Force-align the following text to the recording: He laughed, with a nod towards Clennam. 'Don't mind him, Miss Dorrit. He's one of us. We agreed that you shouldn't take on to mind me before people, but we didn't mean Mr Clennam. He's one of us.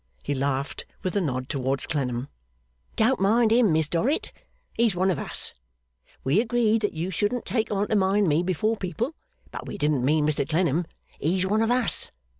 He 0.23 0.33
laughed, 0.33 0.83
with 1.03 1.15
a 1.15 1.21
nod 1.21 1.47
towards 1.47 1.85
Clennam. 1.85 2.27
'Don't 2.95 3.19
mind 3.19 3.51
him, 3.51 3.71
Miss 3.71 3.87
Dorrit. 3.87 4.31
He's 4.73 4.95
one 4.95 5.11
of 5.11 5.19
us. 5.19 5.53
We 6.23 6.41
agreed 6.41 6.81
that 6.81 6.93
you 6.93 7.11
shouldn't 7.11 7.45
take 7.45 7.71
on 7.71 7.87
to 7.89 7.95
mind 7.95 8.27
me 8.27 8.41
before 8.41 8.77
people, 8.77 9.13
but 9.51 9.67
we 9.67 9.77
didn't 9.77 10.03
mean 10.03 10.25
Mr 10.25 10.49
Clennam. 10.49 10.87
He's 11.19 11.45
one 11.45 11.61
of 11.61 11.69
us. 11.69 12.09